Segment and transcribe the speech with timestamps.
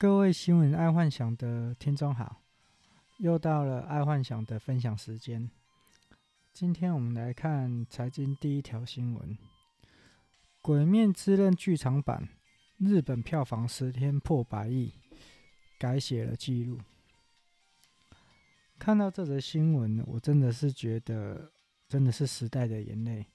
[0.00, 2.40] 各位新闻爱幻想的听众好，
[3.18, 5.50] 又到了爱幻想的分享时间。
[6.54, 9.28] 今天我们来看财经第一条新闻：
[10.62, 12.26] 《鬼面之刃》剧场版
[12.78, 14.94] 日本票房十天破百亿，
[15.78, 16.78] 改写了记录。
[18.78, 21.52] 看到这则新闻，我真的是觉得，
[21.86, 23.26] 真的是时代的眼泪。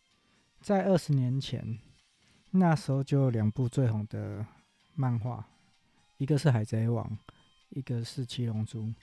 [0.61, 1.77] 在二十年前，
[2.49, 4.43] 那时候就有两部最红的
[4.95, 5.47] 漫画。
[6.17, 7.17] 一个是海贼王，
[7.69, 8.93] 一个是七龙珠，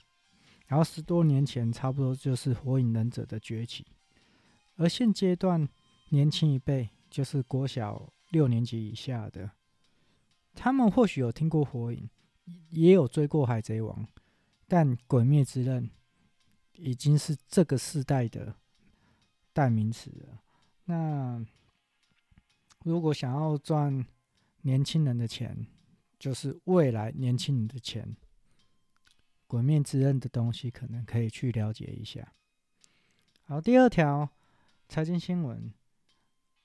[0.67, 3.85] 然后十多年前差不多就是火影忍者的崛起，
[4.75, 5.67] 而现阶段
[6.09, 9.51] 年轻一辈就是国小六年级以下的，
[10.55, 12.09] 他们或许有听过火影，
[12.69, 14.07] 也有追过海贼王，
[14.67, 15.89] 但鬼灭之刃
[16.73, 18.55] 已经是这个世代的
[19.53, 20.41] 代名词了。
[20.85, 21.45] 那
[22.83, 24.05] 如果想要赚
[24.63, 25.67] 年轻人的钱，
[26.23, 28.15] 就是未来年轻人的钱，
[29.45, 32.33] 《鬼面之刃》的东西可能可以去了解一下。
[33.41, 34.29] 好，第二条
[34.87, 35.73] 财经新闻：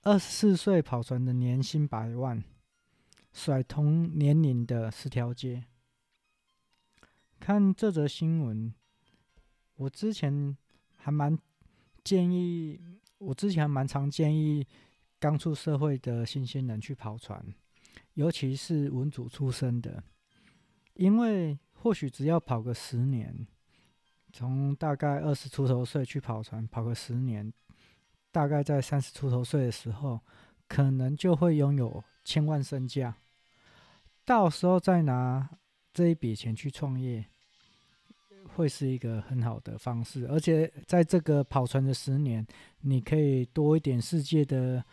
[0.03, 2.45] 二十四岁跑船的年薪百万，
[3.33, 5.65] 甩同年龄的十条街。
[7.41, 8.73] 看这则新闻，
[9.75, 10.57] 我之前
[10.95, 11.37] 还蛮
[12.05, 12.81] 建议，
[13.19, 14.65] 我之前还蛮常建议
[15.19, 17.45] 刚出社会的新鲜人去跑船。
[18.19, 20.03] 尤其是文组出身的，
[20.95, 23.47] 因为或许只要跑个十年，
[24.33, 27.53] 从大概二十出头岁去跑船，跑个十年，
[28.33, 30.19] 大概在三十出头岁的时候，
[30.67, 33.17] 可能就会拥有千万身价。
[34.25, 35.49] 到时候再拿
[35.95, 37.25] 这一笔钱去创业，
[38.57, 40.27] 会是一个很好的方式。
[40.27, 42.45] 而且在这个跑船的十年，
[42.81, 44.85] 你可以多一点世界的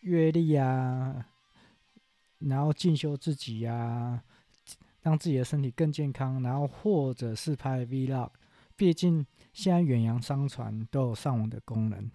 [0.00, 1.26] 阅历啊。
[2.46, 4.22] 然后进修自己呀、
[5.02, 8.30] 让自己的身体更健康，然后或者是拍 Vlog，
[8.76, 12.10] 毕竟现在远洋商船都有上网的功能，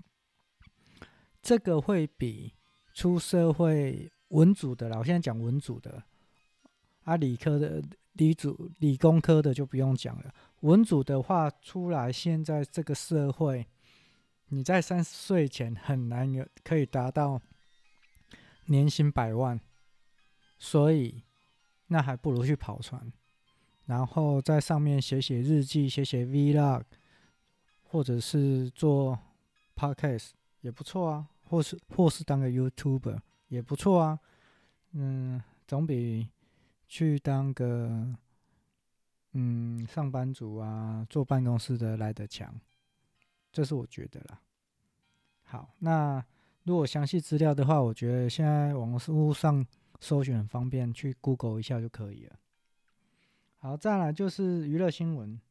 [1.41, 2.53] 这个会比
[2.93, 6.03] 出社会文组的啦，我现在讲文组的，
[7.03, 7.81] 啊，理科的、
[8.13, 10.33] 理组、理工科的就不用讲了。
[10.61, 13.65] 文组的话，出来现在这个社会，
[14.47, 17.39] 你在三十岁前很难有可以达到
[18.65, 19.59] 年薪百万。
[20.59, 21.23] 所以，
[21.87, 23.13] 那还不如去跑船，
[23.85, 26.83] 然后在上面写写日记、写写 Vlog，
[27.83, 29.17] 或者是做
[29.75, 30.31] Podcast
[30.61, 33.19] 也不错啊，或是或是当个 YouTuber
[33.49, 34.19] 也不错啊。
[34.93, 36.27] 嗯，总比
[36.87, 38.15] 去当个
[39.33, 42.59] 嗯上班族啊，坐办公室的来得强，
[43.51, 44.41] 这是我觉得啦。
[45.43, 46.25] 好，那
[46.63, 49.63] 如果详细资料的话，我觉得现在网络上。
[49.99, 52.39] 搜寻方便，去 Google 一下就可以了。
[53.57, 55.41] 好，再来就是娱乐新闻：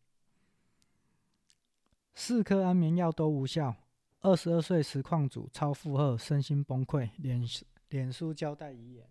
[2.15, 3.75] 四颗安眠药都无效，
[4.21, 7.43] 二十二岁实况主超负荷，身心崩溃，脸
[7.89, 9.09] 脸书交代遗言。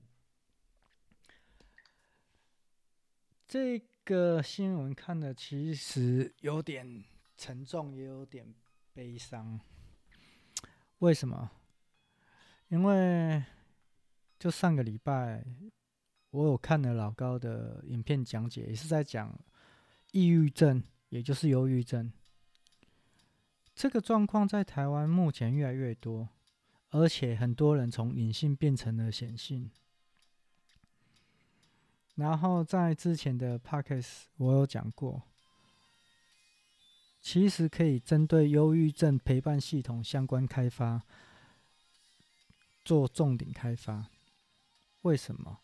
[3.45, 7.03] 这个新闻看的其实有点
[7.37, 8.55] 沉重，也有点
[8.93, 9.59] 悲伤。
[10.99, 11.51] 为什么？
[12.69, 13.43] 因为。
[14.37, 15.45] 就上个礼拜，
[16.31, 19.37] 我有看了老高的影片讲解，也是在讲
[20.11, 22.11] 抑郁症，也就是忧郁症。
[23.73, 26.29] 这个状况在台湾目前越来越多，
[26.91, 29.69] 而且很多人从隐性变成了显性。
[32.15, 35.21] 然后在之前的 Podcast 我有讲过，
[37.19, 41.01] 其实可以针对忧郁症陪伴系统相关开发
[42.85, 44.09] 做重点开发。
[45.05, 45.59] 为什么？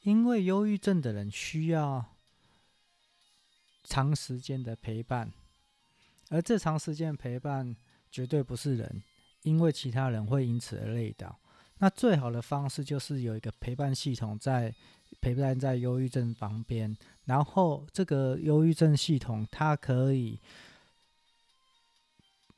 [0.00, 2.04] 因为忧郁症的人需要
[3.84, 5.32] 长时间的陪伴，
[6.30, 7.76] 而这长时间陪伴
[8.10, 9.00] 绝对不是人，
[9.42, 11.38] 因为其他人会因此而累倒。
[11.78, 14.74] 那最好的方式就是有一个陪伴系统在
[15.20, 16.96] 陪伴在忧郁症旁边，
[17.26, 20.40] 然后这个忧郁症系统它可以，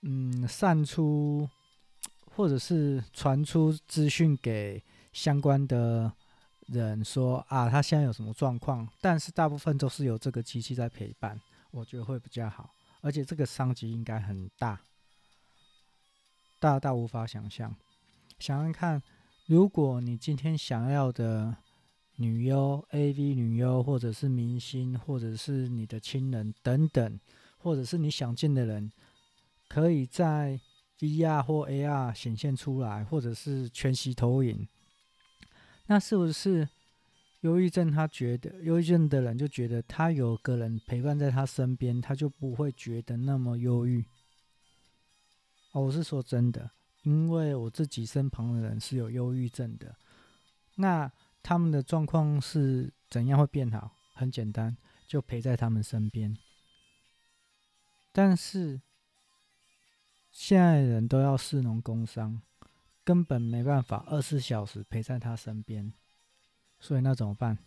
[0.01, 1.47] 嗯，散出
[2.35, 4.83] 或者是传出资讯给。
[5.15, 6.13] 相关的
[6.67, 8.87] 人说啊，他现在有什么状况？
[9.01, 11.41] 但是大部分都是有这个机器在陪伴，
[11.71, 12.69] 我觉得会比较好。
[13.01, 14.81] 而且这个商机应该很大，
[16.59, 17.75] 大到无法想象。
[18.39, 19.03] 想想看，
[19.47, 21.55] 如果你今天想要的
[22.17, 27.21] 女优、AV 女优，或者是明星，或者是你的亲人等等，
[27.59, 28.91] 或者是你想见的人，
[29.69, 30.59] 可以在
[30.99, 34.67] VR 或 AR 显现出来，或者是全息投影。
[35.87, 36.69] 那是不是
[37.41, 44.05] 忧郁症，他觉得忧郁症的人就觉得他有个人陪伴在他身边，他就不会觉得那么忧郁。
[45.73, 46.71] 哦，我是说真的，
[47.03, 49.95] 因为我自己身旁的人是有忧郁症的，
[50.77, 51.11] 那
[51.43, 53.93] 他们的状况是怎样会变好？
[54.15, 54.77] 很简单，
[55.07, 56.35] 就陪在他们身边。
[58.13, 58.81] 但是
[60.31, 62.41] 现在人都要士农工商，
[63.05, 65.93] 根本没办法二十四小时陪在他身边。
[66.81, 67.59] 所以那怎么办？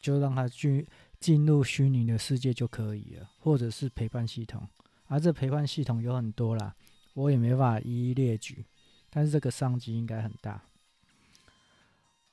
[0.00, 0.86] 就让他去
[1.18, 4.68] 进入虚拟的世界就可以了，或者是陪伴系统。
[5.06, 6.76] 而这陪伴系统有很多啦，
[7.14, 8.64] 我也没办法一一列举。
[9.08, 10.62] 但是这个商机应该很大。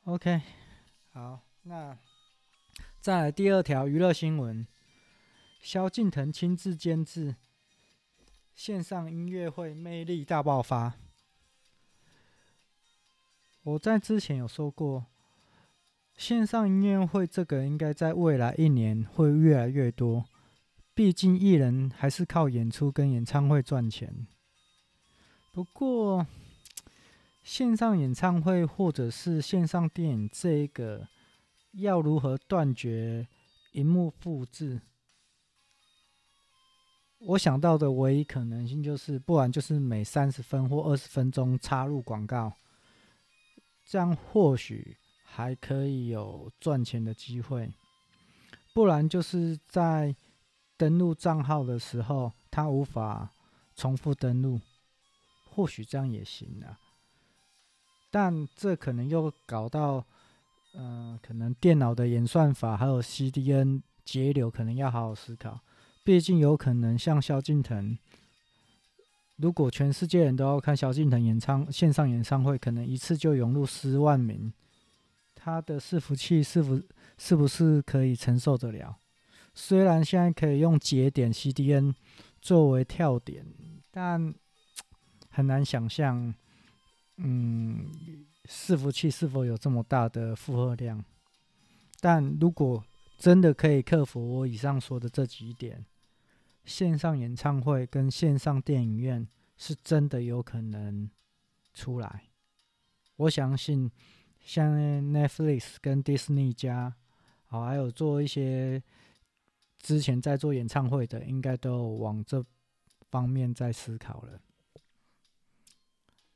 [0.03, 0.41] OK，
[1.13, 1.97] 好，那
[2.99, 4.67] 再来第二条娱乐新闻：
[5.61, 7.37] 萧敬腾亲自监制
[8.53, 10.95] 线上音乐会，魅力大爆发。
[13.63, 15.05] 我在之前有说过。
[16.15, 20.23] 线上音乐会这个应该在未来一年会越来越多，
[20.93, 24.27] 毕竟艺人还是靠演出跟演唱会赚钱。
[25.51, 26.27] 不过，
[27.41, 31.07] 线上演唱会或者是线上电影这一个，
[31.71, 33.27] 要如何断绝
[33.71, 34.81] 荧幕复制？
[37.17, 42.53] 我想到的唯一可能性就是，不然就是每三十分或二十分钟插入广告，
[43.85, 44.97] 这样或许。
[45.35, 47.73] 还可以有赚钱的机会，
[48.71, 50.15] 不然就是在
[50.77, 53.31] 登录账号的时候，他无法
[53.75, 54.61] 重复登录，
[55.49, 56.77] 或许这样也行啊。
[58.11, 60.05] 但这可能又搞到，
[60.75, 65.61] 嗯、可能电脑的演算法还有 CDN 节流，可能要好好思考。
[66.03, 67.97] 毕竟有可能像萧敬腾，
[69.37, 74.53] 如果全世界人都要看萧敬腾演唱线上演唱会，可能一次就涌入十万名。
[75.35, 76.79] 他的伺服器是否
[77.17, 78.97] 是不是可以承受得了？
[79.53, 81.93] 虽然现在可以用节点 CDN
[82.41, 83.45] 作为跳点，
[83.91, 84.33] 但
[85.29, 86.33] 很难想象，
[87.17, 87.85] 嗯，
[88.47, 91.03] 伺服器是否有这么大的负荷量？
[91.99, 92.83] 但如果
[93.17, 95.85] 真的可以克服我以上说的这几点，
[96.65, 99.27] 线上演唱会跟线上电影院
[99.57, 101.09] 是真的有可能
[101.73, 102.29] 出来，
[103.15, 103.91] 我相信。
[104.45, 106.93] 像 Netflix 跟 Disney 家，
[107.45, 108.83] 好，还有做一些
[109.79, 112.45] 之前在做演唱会的，应该都往这
[113.09, 114.41] 方面在思考了。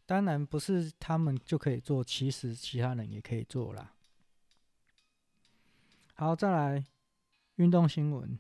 [0.06, 3.94] 当然不是他们就可以做，其实其他人也可以做啦。
[6.13, 6.85] 好，再来
[7.56, 8.39] 运动新闻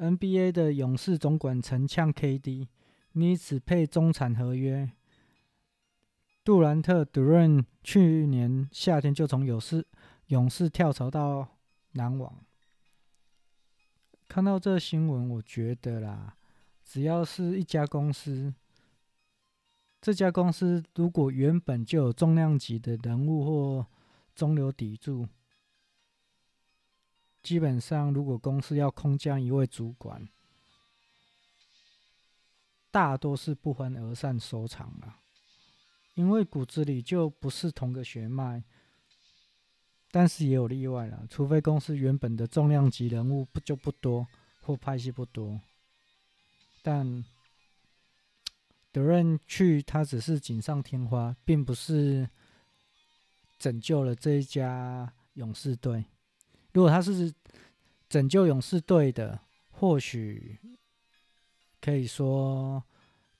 [0.00, 2.66] ，NBA 的勇士总管曾呛 KD，
[3.12, 4.90] 你只配中产合约。
[6.42, 9.86] 杜兰特 Durant 去年夏天就从勇士
[10.28, 11.46] 勇士跳槽到
[11.92, 12.44] 篮网。
[14.26, 16.36] 看到这新闻，我觉得啦，
[16.82, 18.54] 只要是一家公司，
[20.00, 23.86] 这家公司如果原本就有重量级的人物或
[24.34, 25.28] 中流砥柱，
[27.42, 30.28] 基本上如果公司要空降一位主管，
[32.90, 35.16] 大多是不欢而散收场了。
[36.14, 38.62] 因为骨子里就不是同个血脉，
[40.10, 44.26] 但是也有例外了，除非公司原本的重量级人物不就不多，
[44.60, 45.60] 或派系不多。
[46.82, 47.24] 但
[48.92, 52.28] 德任去，他只是锦上添花，并不是
[53.58, 56.04] 拯救了这一家勇士队。
[56.72, 57.32] 如果他是
[58.08, 60.58] 拯救勇士队的，或许
[61.80, 62.82] 可以说。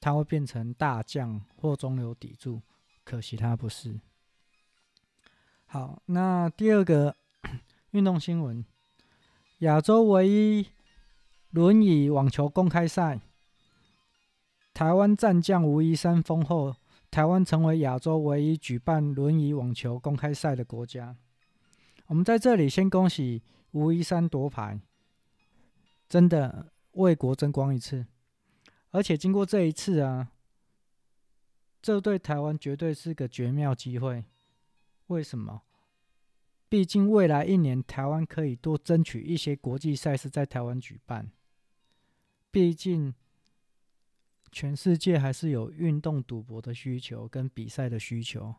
[0.03, 2.63] 他会变成大将或中流砥柱，
[3.05, 4.01] 可惜他不是。
[5.67, 7.15] 好，那第二个
[7.91, 8.65] 运动新闻：
[9.59, 10.67] 亚洲唯一
[11.51, 13.21] 轮椅网球公开赛，
[14.73, 16.75] 台湾战将吴怡山封后，
[17.11, 21.15] 台湾成为亚洲唯一举办轮椅网球公开赛的国家。
[22.11, 23.41] 我们在这里先恭喜
[23.71, 24.81] 吴怡珊夺牌，
[26.09, 28.05] 真的为国争光一次。
[28.91, 30.33] 而且经过这一次啊，
[31.81, 34.25] 这对台湾绝对是个绝妙机会。
[35.07, 35.63] 为什么？
[36.69, 41.31] 毕竟未来一年台湾可以多争取一些国际赛事在台湾举办。
[42.51, 43.15] 毕竟
[44.51, 48.57] 全世界还是有运动赌博的需求跟比赛的需求。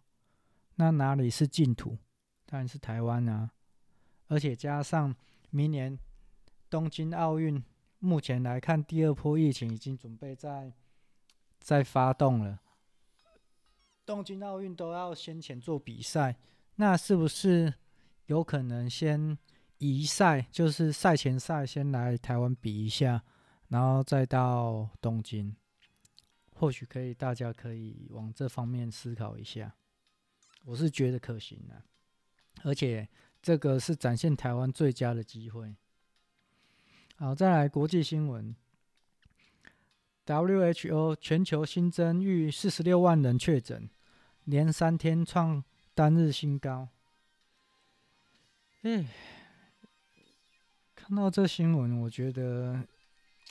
[0.76, 1.98] 那哪里是净土？
[2.52, 3.50] 当然是台湾啊！
[4.28, 5.16] 而且加上
[5.52, 5.98] 明年
[6.70, 7.64] 东京奥运。
[8.04, 10.74] 目前来看，第二波疫情已经准备在
[11.60, 12.60] 在发动了。
[14.04, 16.36] 东京奥运都要先前做比赛，
[16.78, 17.72] 那是不是
[18.26, 19.38] 有可能先
[19.78, 23.24] 移赛，就是赛前赛先来台湾比一下，
[23.68, 25.56] 然后再到东京。
[26.56, 29.76] 或许可以，大家可以往这方面思考一下。
[30.66, 31.84] 我是觉得可行的，
[32.64, 33.08] 而且
[33.42, 35.76] 这个是展现台湾最佳的机会。
[37.16, 38.56] 好，再来国际新闻
[40.26, 43.90] ：WHO 全球新增逾四十六万人确诊，
[44.46, 46.90] 连三天创单日新高。
[48.82, 49.06] 哎，
[50.96, 52.88] 看到这新闻，我觉得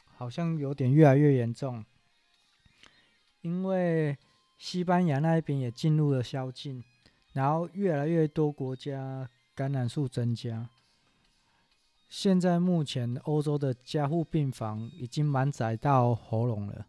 [0.04, 1.85] 好像有点越来越严重。
[3.42, 4.19] 因为
[4.59, 6.83] 西班牙那边也进入了宵禁，
[7.32, 10.68] 然后越来越多国家感染数增加。
[12.08, 16.87] 现在目前欧洲的加护病房已经满载到喉咙了，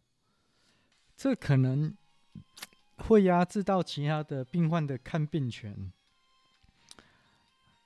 [1.15, 1.95] 这可能
[2.97, 5.91] 会压制到其他的病患的看病权。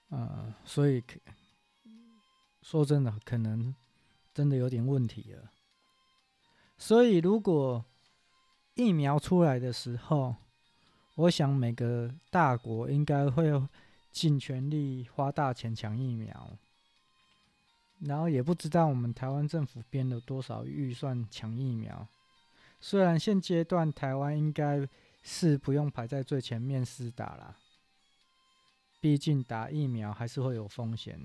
[0.09, 1.03] 呃，所以
[2.61, 3.75] 说真的，可能
[4.33, 5.51] 真的有点问题了。
[6.77, 7.83] 所以如果
[8.75, 10.35] 疫苗出来的时候，
[11.15, 13.49] 我想每个大国应该会
[14.11, 16.51] 尽全力花大钱抢疫苗，
[17.99, 22.07] 然后也不知道我们台湾政府编了多少预算抢疫苗。
[22.81, 24.87] 虽然现阶段台湾应该
[25.23, 27.55] 是不用排在最前面施打啦，
[28.99, 31.19] 毕竟打疫苗还是会有风险。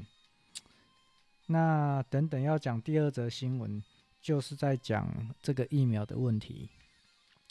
[1.47, 3.83] 那等等要讲第二则新闻，
[4.23, 6.71] 就是在讲这个疫苗的问题。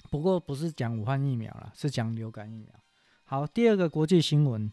[0.10, 2.74] 不过不是讲武汉疫苗了，是讲流感疫苗。
[3.25, 4.72] 好，第二个国际新闻：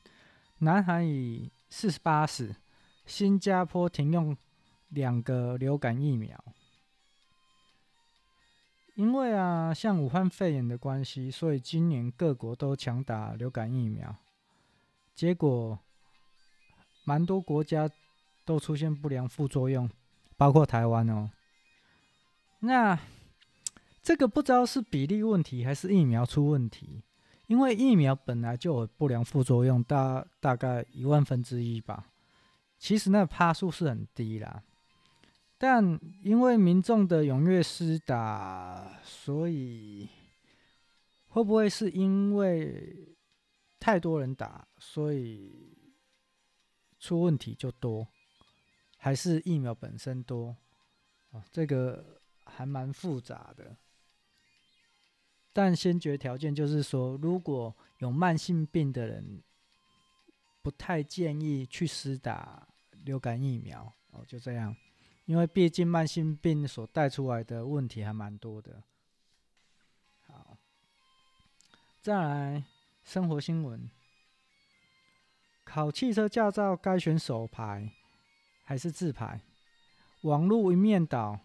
[0.59, 2.55] 南韩以四十八死，
[3.05, 4.35] 新加坡停用
[4.89, 6.43] 两个流感疫苗。
[8.95, 14.17] 因为啊，像武汉肺炎的关系，所以今年各国都强打流感疫苗，
[15.15, 15.79] 结果
[17.05, 17.91] 蛮多国家
[18.47, 19.91] 都出现不良副作用，
[20.39, 21.31] 包括台湾哦。
[22.61, 22.99] 那。
[24.07, 27.03] 这个不知道是比例问题还是疫苗出问题，
[27.49, 32.07] 因为疫苗本来就有不良副作用，大大概一万分之一吧。
[32.79, 34.63] 其实那趴数是很低啦，
[35.59, 40.09] 但因为民众的踊跃施打，所以
[41.27, 43.17] 会不会是因为
[43.81, 45.77] 太多人打，所以
[47.01, 48.07] 出问题就多，
[48.99, 50.57] 还是疫苗本身多？
[51.33, 53.77] 哦，这个还蛮复杂的。
[55.57, 59.43] 但先决条件就是说，如果有慢性病的人，
[60.61, 62.69] 不太建议去施打
[63.07, 64.23] 流感疫苗哦。
[64.29, 64.77] 就这样，
[65.25, 68.83] 因为毕竟慢性病所带出来的问题还蛮多的。
[70.27, 70.59] 好，
[72.03, 72.65] 再来
[73.03, 73.91] 生活新闻：
[75.65, 77.91] 考汽车驾照该选手牌
[78.63, 79.41] 还是自牌？
[80.21, 81.41] 网络一面倒，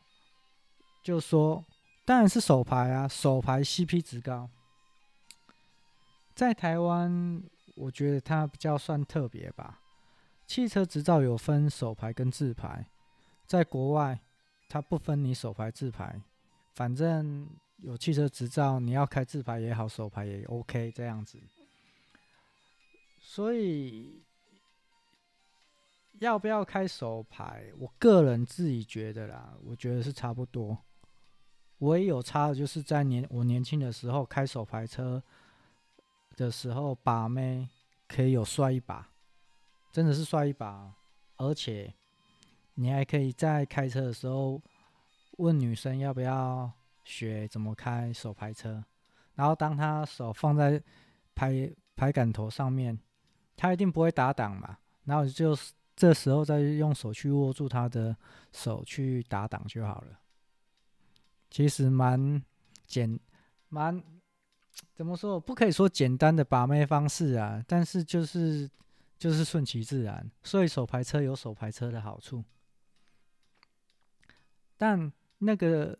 [1.01, 1.63] 就说。
[2.03, 4.49] 当然是手牌啊，手牌 CP 值高。
[6.33, 7.43] 在台湾，
[7.75, 9.79] 我觉得它比较算特别吧。
[10.47, 12.85] 汽车执照有分手牌跟自牌，
[13.45, 14.19] 在国外，
[14.67, 16.19] 它不分你手牌自牌，
[16.73, 21.39] 反正有汽车执照，你要开自牌也好，手牌也 OK 这样子。
[23.19, 24.21] 所以，
[26.19, 27.71] 要不要开手牌？
[27.77, 30.77] 我个人自己觉得啦，我觉得是差不多。
[31.81, 35.21] 唯一有差的就是在年我年轻的时候开手排车
[36.35, 37.67] 的时候，把妹
[38.07, 39.09] 可以有帅一把，
[39.91, 40.93] 真的是帅一把，
[41.37, 41.91] 而且
[42.75, 44.61] 你还可以在开车的时候
[45.37, 46.71] 问女生要不要
[47.03, 48.83] 学怎么开手排车，
[49.33, 50.81] 然后当她手放在
[51.33, 52.97] 排排杆头上面，
[53.57, 55.57] 她一定不会打档嘛，然后就
[55.95, 58.15] 这时候再用手去握住她的
[58.53, 60.20] 手去打档就好了。
[61.51, 62.41] 其实蛮
[62.87, 63.19] 简，
[63.67, 64.01] 蛮
[64.95, 65.37] 怎么说？
[65.37, 68.71] 不可以说简单的把妹方式啊，但是就是
[69.17, 70.31] 就是顺其自然。
[70.43, 72.41] 所以手排车有手排车的好处，
[74.77, 75.99] 但那个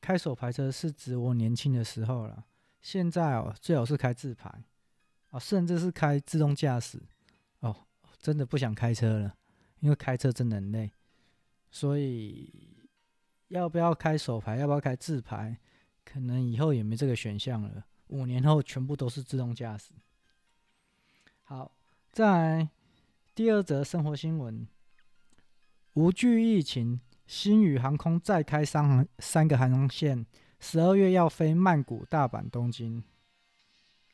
[0.00, 2.46] 开手排车是指我年轻的时候了。
[2.80, 4.50] 现在哦，最好是开自排
[5.28, 7.02] 哦，甚至是开自动驾驶
[7.60, 7.86] 哦，
[8.18, 9.34] 真的不想开车了，
[9.80, 10.90] 因为开车真的很累，
[11.70, 12.72] 所以。
[13.54, 14.56] 要不要开手牌？
[14.56, 15.56] 要不要开自牌？
[16.04, 17.86] 可能以后也没这个选项了。
[18.08, 19.92] 五年后全部都是自动驾驶。
[21.44, 21.70] 好，
[22.10, 22.68] 再来
[23.32, 24.66] 第二则生活新闻：
[25.92, 30.26] 无惧疫情，新宇航空再开三航三个航线，
[30.58, 33.04] 十二月要飞曼谷、大阪、东京。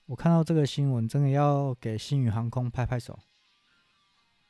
[0.05, 3.19] 我看到这个新闻，真的要给新宇航空拍拍手。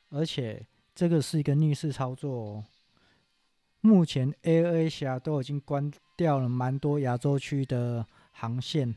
[0.09, 2.65] 而且这个是一个逆势操作哦。
[3.81, 8.95] 目前 A A 航都已经关掉了蛮多亚洲区的航线，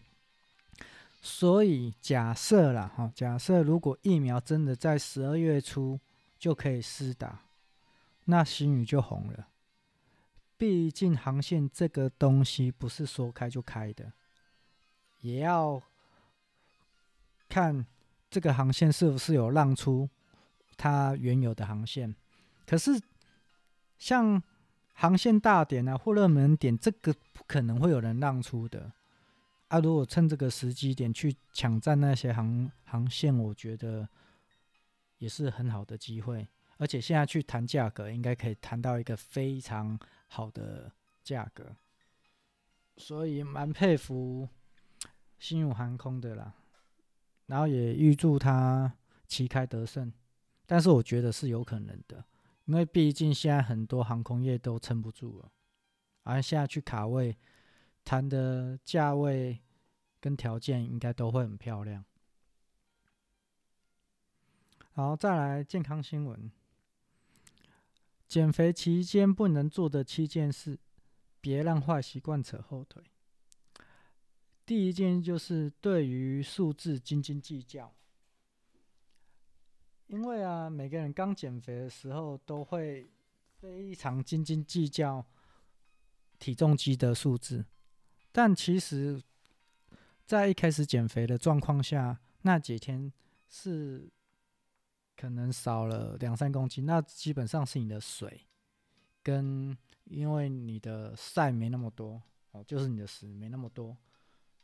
[1.23, 5.99] 所以假设啦，哈，假设如果疫苗真的在十二月初
[6.39, 7.41] 就可以施打，
[8.27, 9.49] 那新宇就红了。
[10.59, 14.13] 毕竟航线这个东西不是说开就开的，
[15.21, 15.83] 也要
[17.49, 17.85] 看
[18.31, 20.09] 这个航线是不是有让出
[20.77, 22.15] 它原有的航线。
[22.67, 23.01] 可是
[23.99, 24.43] 像
[24.95, 28.93] 航线大点啊，或热门点，这个不可能会有人让出的
[29.69, 29.79] 啊！
[29.81, 34.09] 如果趁这个时机点去抢占那些航航线，我觉得
[35.19, 36.47] 也是很好的机会。
[36.77, 39.99] 而且现在去谈价格，应该可以谈到一个非常
[40.29, 40.91] 好的
[41.23, 41.77] 价格，
[42.97, 44.49] 所以蛮佩服
[45.39, 46.55] 星宇航空的啦。
[47.47, 48.93] 然后也预祝他
[49.27, 50.13] 旗开得胜，
[50.67, 52.25] 但是我觉得是有可能的。
[52.67, 55.53] 因为毕竟现在很多航空业都撑不住了，
[56.23, 57.37] 而现在去卡位
[58.05, 59.61] 谈的价位
[60.19, 62.05] 跟条件应该都会很漂亮。
[64.93, 66.51] 好，再来健康新闻：
[68.27, 70.79] 减肥期间不能做的七件事，
[71.41, 73.03] 别让坏习惯扯后腿。
[74.65, 77.95] 第一件就是对于数字斤斤计较。
[80.07, 83.11] 因为啊，每个人刚减肥的时候都会
[83.61, 85.25] 非常斤斤计较
[86.39, 87.65] 体重机的数字，
[88.31, 89.23] 但其实，
[90.27, 93.13] 在一开始减肥的状况下，那几天
[93.49, 94.11] 是
[95.17, 98.47] 可能少了两三公斤，那基本上是你的水
[99.23, 103.97] 跟因为你的晒没那么多哦，就是你的屎没那么多，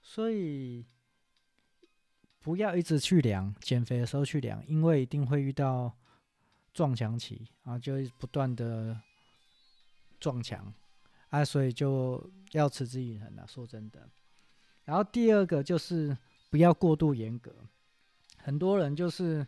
[0.02, 0.84] 所以。
[2.42, 5.92] 不要一直去量，减肥的时候去量，因为一定会遇到
[6.72, 8.98] 撞墙期啊，就不断的
[10.18, 10.72] 撞墙
[11.28, 13.46] 啊，所以就要持之以恒了。
[13.46, 14.08] 说真的，
[14.84, 16.16] 然后第二个就是
[16.48, 17.54] 不要过度严格，
[18.38, 19.46] 很多人就是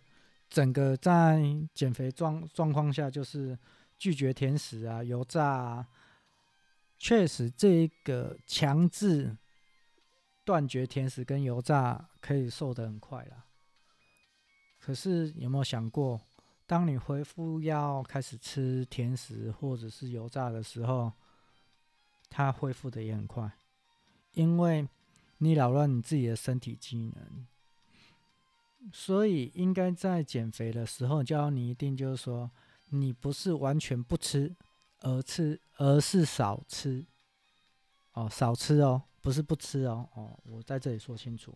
[0.51, 3.59] 整个在减肥状状况下，就是
[3.99, 5.89] 拒绝甜食啊、油炸啊，
[6.99, 9.35] 确实这一个强制。
[10.45, 13.45] 断绝甜食跟油炸可以瘦得很快啦。
[14.79, 16.21] 可是有没有想过，
[16.67, 21.13] 当你恢复要开始吃甜食或者是油炸的时候，
[22.29, 23.53] 它恢复的也很快，
[24.33, 24.89] 因为
[25.39, 27.47] 你扰乱你自己的身体机能。
[28.93, 32.51] 所以应该在减肥的时候，教你一定就是说，
[32.91, 34.57] 你不是完全不吃，
[35.03, 37.07] 而吃而是少吃。
[38.15, 39.05] 哦，少吃哦。
[39.23, 41.55] 不是不吃哦，哦，我在这里说清楚。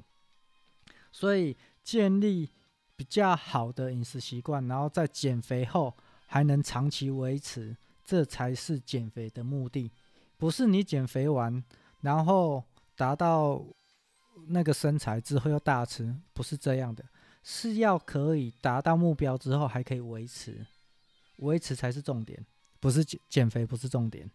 [1.11, 2.49] 所以建立
[2.95, 5.95] 比较好的饮食习惯，然后在减肥后
[6.27, 9.91] 还能长期维持，这才是减肥的目的。
[10.39, 11.63] 不是你减肥完，
[12.03, 12.63] 然后
[12.95, 13.65] 达到
[14.49, 17.05] 那个身材之后又大吃，不是这样的。
[17.43, 20.67] 是要可以达到目标之后还可以维持，
[21.39, 22.45] 维持才是重点，
[22.79, 24.31] 不是减减肥不是重点。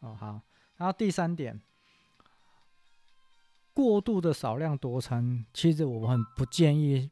[0.00, 0.40] 哦，好，
[0.76, 1.58] 然后第三点。
[3.76, 7.10] 过度的少量多餐，其实我很不建议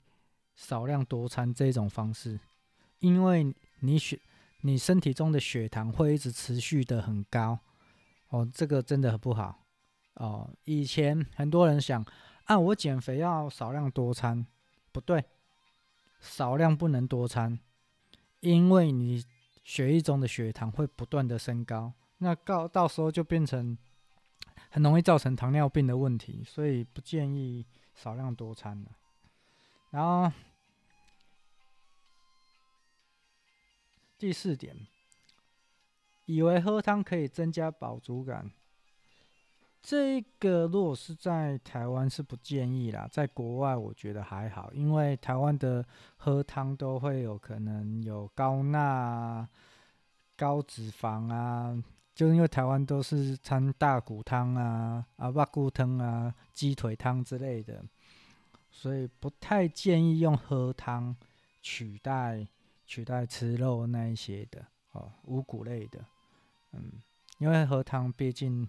[0.57, 2.41] 少量多餐这种方式，
[3.01, 4.19] 因为你血
[4.63, 7.59] 你身体中的血糖会一直持续的很高，
[8.31, 9.67] 哦，这个真的很不好
[10.15, 10.51] 哦。
[10.65, 12.03] 以前很多人想，
[12.45, 14.47] 啊，我减肥要少量多餐，
[14.91, 15.23] 不对，
[16.19, 17.59] 少量不能多餐，
[18.41, 19.23] 因为你
[19.65, 23.77] 血液中的血糖会不断的升高，那到到时候就变成。
[24.75, 28.91] 很容易造成糖尿病的问题，所以不建议少量多餐的。
[29.91, 30.33] 然后
[34.19, 34.77] 第四点，
[36.25, 38.51] 以为喝汤可以增加饱足感，
[39.81, 49.49] 这个如果是在台湾是不建议啦，在国外我觉得还好，因为台湾的喝汤都会有可能有高钠、
[50.37, 51.81] 高脂肪啊。
[52.15, 57.85] 就因为台湾都是餐大骨汤啊、啊肉骨汤啊、鸡腿汤之类的，
[58.71, 61.17] 所以不太建议用喝汤
[61.61, 62.47] 取代
[62.87, 66.05] 取代吃肉那一些的哦，五谷类的，
[66.73, 67.03] 嗯，
[67.39, 68.69] 因为喝汤毕竟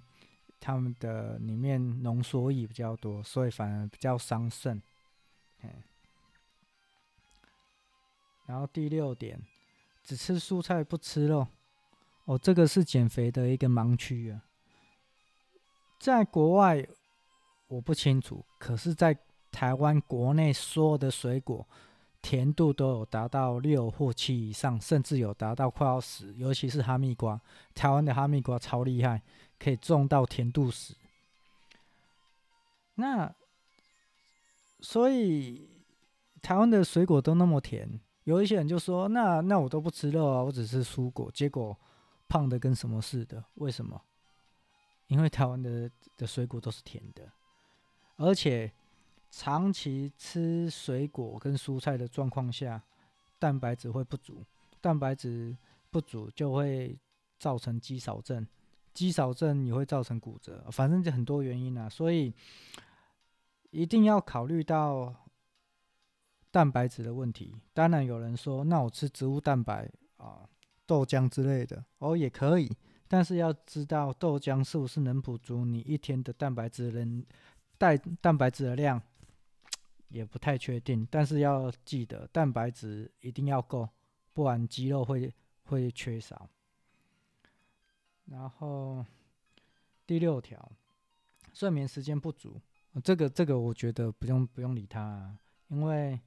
[0.59, 4.81] 他们的里面浓缩液比较多，所以反而比较伤肾。
[8.47, 9.39] 然后第六点，
[10.03, 11.47] 只吃蔬菜不吃肉。
[12.25, 14.43] 哦，这个是减肥的一个盲区啊，
[15.99, 16.85] 在国外
[17.67, 19.17] 我不清楚，可是，在
[19.51, 21.67] 台湾国内所有的水果，
[22.21, 26.33] 甜度都有达到六或七以上，甚至有达到快要十。
[26.33, 27.39] 尤其是哈密瓜，
[27.73, 29.21] 台湾的哈密瓜超厉害，
[29.59, 30.95] 可以种到甜度十。
[32.95, 33.31] 那
[34.79, 35.69] 所以
[36.41, 41.77] 台湾的水果都那么甜，有一些人就说：“那那我都不吃肉啊，我只吃蔬果。”结果
[42.27, 43.43] 胖的跟什么似的？
[43.55, 44.01] 为什么？
[45.07, 47.31] 因为台湾的的水果都是甜的，
[48.17, 48.71] 而且。
[49.31, 52.81] 长期吃水果跟蔬菜的状况下，
[53.37, 54.45] 蛋白质会不足，
[54.79, 55.57] 蛋白质
[55.89, 56.97] 不足就会
[57.37, 58.47] 造成肌少症，
[58.93, 62.33] 肌少症也会造成骨折，反正就很多原因啊，所以
[63.71, 65.13] 一定要考虑到
[66.49, 67.53] 蛋白质的问题。
[67.73, 70.47] 当然有人说，那我吃植物蛋白啊，
[70.85, 72.71] 豆浆之类的哦也可以，
[73.07, 77.25] 但是要知道豆浆是不是能补足你一天的蛋白质能
[77.77, 79.01] 带蛋白质的量。
[80.09, 83.89] 也不太确定，但是要记得蛋白质一定要够，
[84.33, 86.47] 不然肌肉会会缺少。
[88.25, 89.03] 然后
[90.05, 90.71] 第六条，
[91.53, 92.61] 睡眠时间不足，
[93.03, 96.17] 这个这个我觉得不用不用理它啊，因为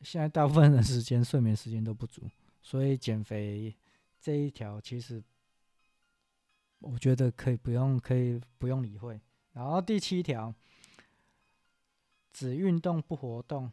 [0.00, 2.22] 现在大部分的时间睡眠时间都不足，
[2.60, 3.74] 所以减肥
[4.20, 5.22] 这一条其实
[6.80, 9.20] 我觉得可以不用可以不用理会。
[9.52, 10.54] 然后第七条。
[12.30, 13.72] 只运动不活动，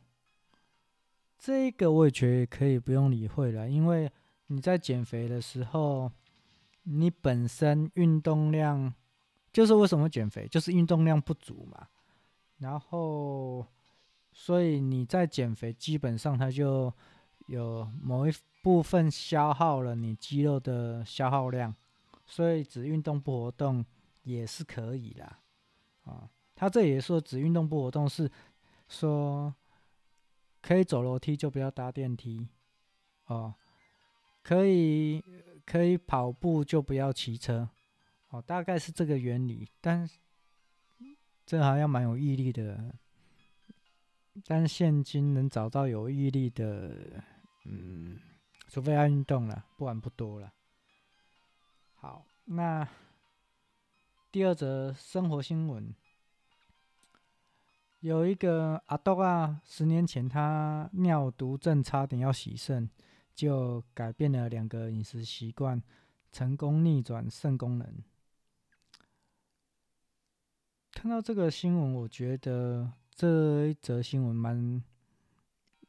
[1.38, 4.12] 这个我也觉得可以不用理会了，因为
[4.48, 6.12] 你在减肥的时候，
[6.82, 8.92] 你本身运动量
[9.54, 11.88] 就是为什么减肥，就是运动量不足嘛。
[12.58, 13.68] 然后，
[14.32, 16.92] 所以你在减肥，基本上它就
[17.46, 18.32] 有某一
[18.66, 21.76] 部分消耗了你肌肉的消耗量，
[22.26, 23.86] 所以只运动不活动
[24.24, 25.40] 也是可以啦。
[26.06, 28.28] 啊，他这也说只运动不活动是。
[28.88, 29.52] 说
[30.62, 32.48] 可以走楼梯就不要搭电梯，
[33.26, 33.52] 哦，
[34.44, 35.20] 可以
[35.66, 37.68] 可以跑步就不要骑车，
[38.30, 39.68] 哦，大概是这个原理。
[39.82, 40.08] 但
[41.48, 42.94] 这好像蛮有毅力的，
[44.46, 47.24] 但现今能找到有毅力的，
[47.66, 48.20] 嗯，
[48.76, 50.52] 除非爱运动了，不然不多了。
[51.94, 52.86] 好，那
[54.30, 55.96] 第二则生活新闻。
[58.02, 62.90] 有一个阿斗啊，十年前他尿毒症，差点要洗肾，
[63.34, 65.82] 就改变了两个饮食习惯，
[66.34, 68.04] 成功逆转肾功能。
[70.92, 74.84] 看到这个新闻，我觉得这一则新闻蛮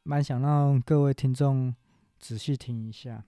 [0.03, 1.75] 蛮想让各位听众
[2.19, 3.25] 仔细听一下。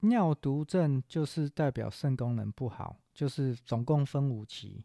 [0.00, 3.00] 尿毒症就是代表肾功能不好。
[3.14, 4.84] 就是总共分五期，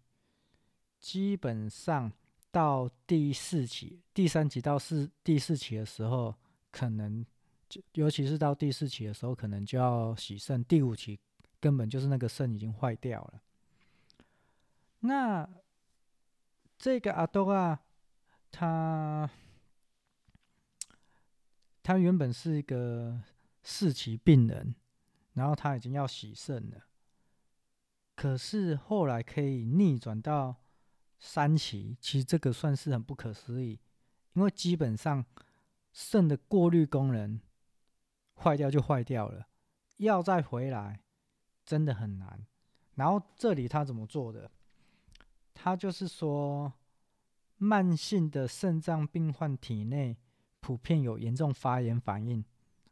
[0.99, 2.13] 基本上
[2.51, 6.35] 到第四期、第三期到四第四期的时候，
[6.69, 7.25] 可能
[7.67, 10.63] 就尤其是到第四期的时候，可能就要洗肾。
[10.63, 11.19] 第五期
[11.59, 13.41] 根本就是那个肾已经坏掉了。
[14.99, 15.49] 那
[16.77, 17.81] 这个阿多啊，
[18.51, 19.27] 他
[21.81, 23.21] 他原本是一个
[23.63, 24.75] 四期病人，
[25.33, 26.85] 然后他已经要洗肾了。
[28.15, 30.57] 可是后来可以逆转到
[31.17, 33.79] 三期，其实这个算是很不可思议，
[34.33, 35.25] 因为基本上
[35.91, 37.39] 肾的过滤功能
[38.35, 39.47] 坏掉就坏掉了，
[39.97, 41.01] 要再回来
[41.65, 42.45] 真的很难。
[42.95, 44.51] 然后这里他怎么做的？
[45.53, 46.73] 他就是说，
[47.57, 50.17] 慢性的肾脏病患体内
[50.59, 52.43] 普遍有严重发炎反应。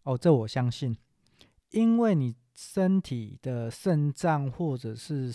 [0.04, 0.98] 哦，这我相信，
[1.72, 2.36] 因为你。
[2.60, 5.32] 身体的肾脏或者是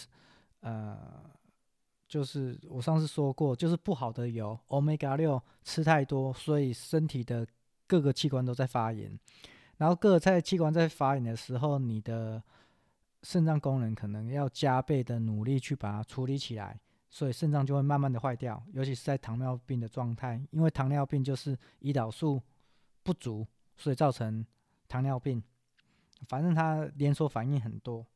[0.59, 0.99] 呃，
[2.09, 7.47] 就是我上次说过，就是不好的油，Omega 六吃太多，所以身体的
[7.87, 9.16] 各个器官都在发炎。
[9.77, 12.42] 然后各个在器官在发炎的时候，你的
[13.23, 16.81] 肾脏功能可能要加倍的努力去把它处理起来，
[17.12, 18.61] 所以肾脏就会慢慢的坏掉。
[18.72, 22.42] 尤其是在糖尿病的状态，因为糖尿病就是胰岛素
[23.03, 23.46] 不足，
[23.77, 24.44] 所以造成
[24.88, 25.42] 糖尿病。
[26.29, 28.07] 反正它连锁反应很多，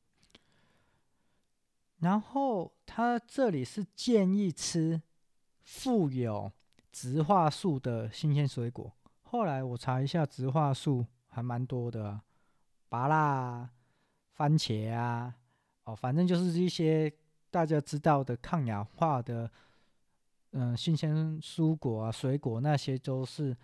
[1.98, 5.02] 然后他这里是建议吃
[5.64, 6.52] 富有
[6.92, 8.92] 植化素的新鲜水果。
[9.22, 12.22] 后来我查一下，植化素还蛮多的啊，
[12.88, 13.68] 芭乐、
[14.30, 15.35] 番茄啊，
[15.82, 17.12] 哦，反正就是一些
[17.57, 19.51] 大家知道的抗氧化的，
[20.51, 23.57] 嗯、新鲜蔬果啊、水果那些都是，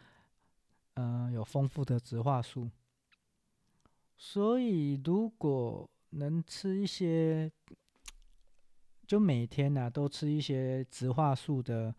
[0.95, 2.71] 嗯、有丰富的植化素。
[4.17, 7.53] 所以，如果能吃一些，
[9.07, 11.95] 就每天、啊、都吃一些植化素的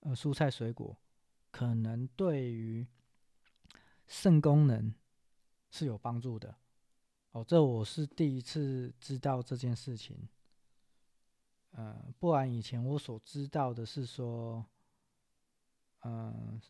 [0.00, 0.96] 呃蔬菜水果，
[1.50, 2.86] 可能对于
[4.06, 4.94] 肾功能
[5.70, 6.54] 是有帮助的。
[7.32, 10.16] 哦，这我是第一次知道这件事情。
[11.76, 14.64] 呃，不然以前我所知道的是说，
[16.02, 16.60] 呃，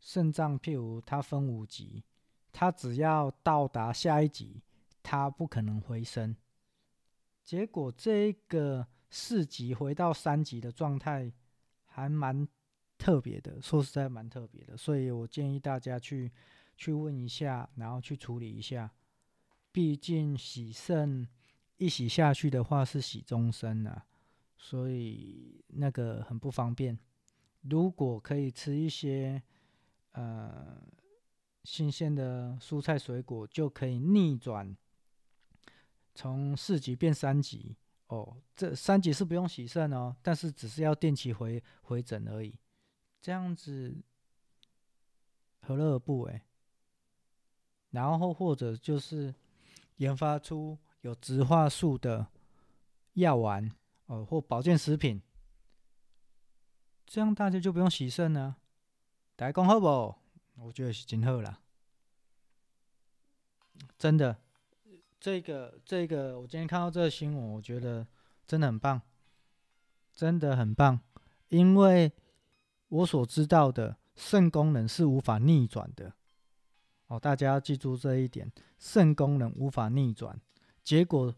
[0.00, 2.02] 肾脏譬如它分五级，
[2.50, 4.62] 它只要到达下一级，
[5.02, 6.34] 它不可能回升。
[7.44, 11.30] 结果这个四级回到三级的状态，
[11.84, 12.48] 还蛮
[12.96, 14.76] 特别的，说实在蛮特别的。
[14.76, 16.32] 所以我建议大家去
[16.76, 18.90] 去问一下，然后去处理一下。
[19.70, 21.28] 毕竟洗肾
[21.76, 24.06] 一洗下去的话是洗终身啊。
[24.58, 26.98] 所以那个很不方便。
[27.62, 29.42] 如果可以吃一些
[30.12, 30.82] 呃
[31.64, 34.76] 新鲜的蔬菜水果，就可以逆转，
[36.14, 37.76] 从四级变三级
[38.08, 38.36] 哦。
[38.54, 42.58] 这三级是不用洗肾哦，但是只是要定期回回诊而已。
[43.20, 43.96] 这样子
[45.62, 46.42] 何乐而不为？
[47.90, 49.34] 然后或者就是
[49.96, 52.26] 研发出有植化素的
[53.14, 53.70] 药丸。
[54.08, 55.20] 哦，或保健食品，
[57.06, 58.56] 这样大家就不用洗肾了。
[59.36, 60.14] 大家讲好不？
[60.62, 61.60] 我觉得是真好啦，
[63.98, 64.38] 真的。
[65.20, 68.06] 这个这个，我今天看到这个新闻，我觉得
[68.46, 69.02] 真的很棒，
[70.14, 70.98] 真的很棒。
[71.48, 72.10] 因为
[72.88, 76.14] 我所知道的肾功能是无法逆转的。
[77.08, 80.40] 哦，大家要记住这一点，肾功能无法逆转。
[80.82, 81.36] 结果。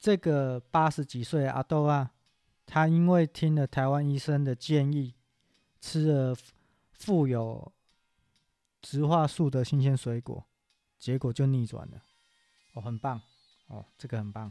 [0.00, 2.10] 这个八十几岁阿豆啊，
[2.64, 5.14] 他因为听了台湾医生的建议，
[5.78, 6.34] 吃了
[6.94, 7.70] 富有
[8.80, 10.42] 植化素的新鲜水果，
[10.98, 12.02] 结果就逆转了。
[12.72, 13.20] 哦，很棒
[13.66, 14.50] 哦，这个很棒。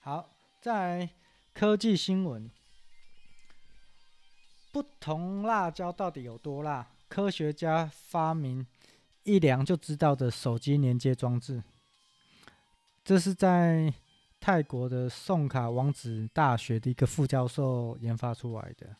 [0.00, 0.28] 好，
[0.60, 1.10] 再来
[1.54, 2.50] 科技新闻，
[4.70, 6.86] 不同辣椒到底有多辣？
[7.08, 8.66] 科学家发明
[9.22, 11.62] 一量就知道的手机连接装置，
[13.02, 13.94] 这是在。
[14.46, 18.94] 泰国的宋卡王子大学的一个副教授研发出来的，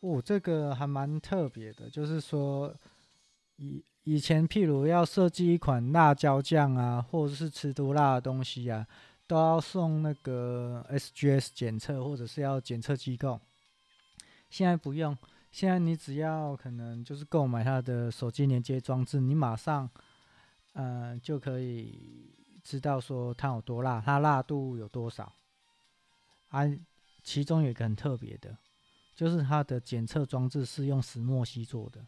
[0.00, 2.74] 哦，这个还蛮特别的，就是说
[3.56, 8.86] 以以前譬如要设计一款辣椒酱啊，或者是吃多辣的东西啊，
[9.26, 13.38] 都要送那个 SGS 检测，或者是要检测机构。
[14.48, 15.14] 现在不用，
[15.52, 19.90] 现在你只要可能就是购买它的手机连接装置，你马上
[20.72, 22.32] 嗯、就可以。
[22.68, 25.32] 知道说它有多辣，它辣度有多少？
[26.50, 26.64] 啊，
[27.22, 28.54] 其中有一个很特别的，
[29.16, 32.04] 就是它的检测装置是用石墨烯做的。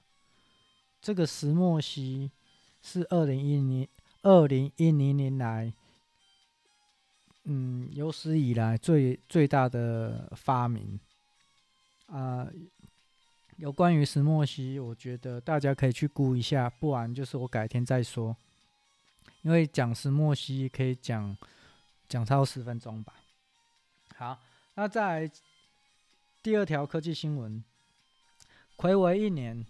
[1.00, 2.30] 这个石墨烯
[2.82, 3.88] 是二零一零
[4.20, 5.72] 二零一零年来，
[7.44, 11.00] 嗯，有史以来最最大的发明。
[12.04, 12.46] 啊，
[13.56, 18.36] 有关于石墨烯，我觉得大家可以去估一下，不然就是我改天再说。
[19.42, 21.36] 因为讲石墨烯可以讲
[22.08, 23.14] 讲超十分钟吧。
[24.16, 24.38] 好，
[24.74, 25.30] 那在
[26.42, 27.64] 第二条科技新闻，
[28.76, 29.64] 睽违一年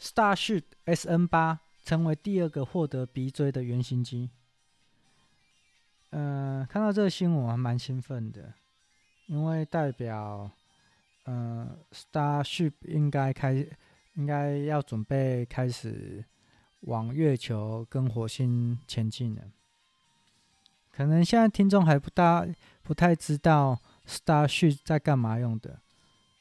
[0.00, 4.30] ，Starship SN 八成为第二个获得鼻锥的原型机。
[6.10, 8.54] 嗯、看到这个新闻我还蛮兴奋的，
[9.26, 10.50] 因为代表，
[11.24, 13.66] 嗯、呃，Starship 应该开，
[14.14, 16.24] 应该要准备开始。
[16.82, 19.42] 往月球跟火星前进了。
[20.90, 22.46] 可能现在听众还不大
[22.82, 25.80] 不太知道 Starship 在干嘛用的。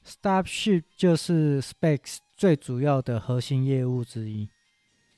[0.06, 4.50] Starship 就是 Space 最主要的核心业务之一。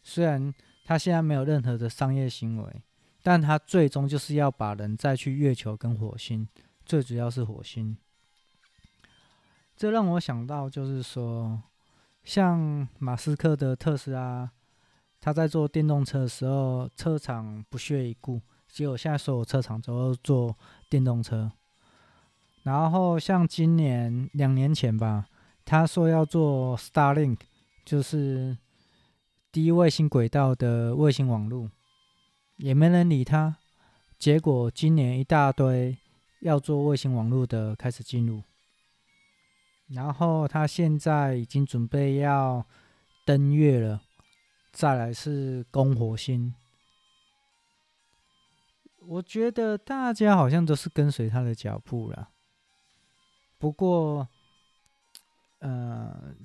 [0.03, 0.53] 虽然
[0.85, 2.83] 它现在没有任何的商业行为，
[3.21, 6.47] 但它最终就是要把人载去月球跟火星，
[6.85, 7.97] 最主要是火星。
[9.75, 11.63] 这让我想到，就是说，
[12.23, 14.51] 像马斯克的特斯拉。
[15.23, 20.53] 他在做电动车的时候，车厂不屑一顾，结果现在所有车厂都做
[20.89, 21.49] 电动车。
[22.63, 25.25] 然后像今年两年前吧，
[25.63, 27.37] 他说要做 Starlink，
[27.85, 28.57] 就是
[29.49, 31.71] 低卫星轨道的卫星网络，
[32.57, 33.55] 也没人理他。
[34.19, 35.97] 结果今年一大堆
[36.41, 38.43] 要做卫星网络的开始进入，
[39.87, 42.65] 然后他现在已经准备要
[43.25, 44.01] 登月了。
[44.73, 46.51] 再来是攻火星，
[48.97, 52.31] 我觉得大家好像都是跟随他的脚步了。
[53.59, 54.27] 不过，
[55.59, 56.35] 呃，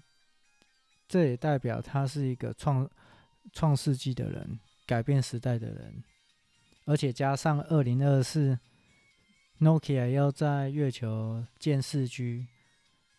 [1.09, 2.89] 这也代表他是一个创
[3.55, 6.05] 创世纪的人，改变时代的人，
[6.85, 8.59] 而且加上二零二四
[9.59, 12.47] ，Nokia 要在月球建四 G，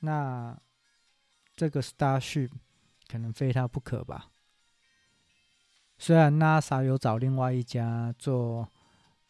[0.01, 0.55] 那
[1.55, 2.51] 这个 Starship
[3.07, 4.28] 可能非他不可吧。
[6.01, 8.65] 虽然 NASA 有找另外一家做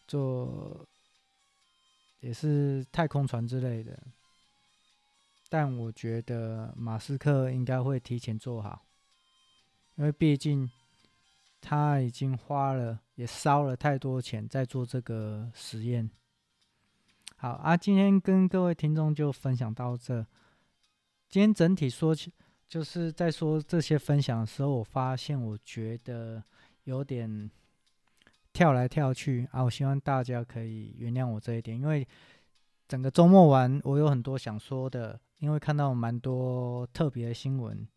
[0.07, 0.87] 做，
[2.19, 3.99] 也是太空船之类的，
[5.49, 8.85] 但我觉得马斯克应该会提前做好，
[9.95, 10.69] 因为毕竟
[11.59, 16.07] 他已经花了也烧了太多钱在做这个实验。
[17.35, 20.23] 好啊，今天跟各位听众就分享到这。
[21.27, 22.31] 今天整体说起，
[22.67, 26.43] 就是在说这些分享的时候，我发现我觉得。
[26.89, 27.49] 有点
[28.51, 29.63] 跳来跳去啊！
[29.63, 32.05] 我希望大家可以原谅我这一点，因为
[32.87, 37.87] 整个周末玩，我有很多想说的，因为看到蛮多特别的新闻，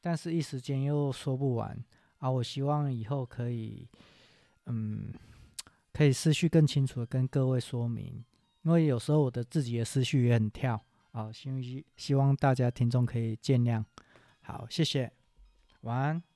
[0.00, 1.76] 但是一时间又说不完
[2.18, 2.30] 啊！
[2.30, 3.88] 我希望以后可以，
[4.66, 5.12] 嗯，
[5.92, 8.24] 可以思绪更清楚的跟各位说明，
[8.62, 10.80] 因为有时候我的自己的思绪也很跳
[11.10, 11.32] 啊！
[11.32, 13.84] 希希望大家听众可以见谅。
[14.40, 15.10] 好，谢谢，
[15.80, 16.35] 晚安。